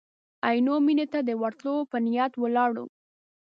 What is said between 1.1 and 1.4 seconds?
ته د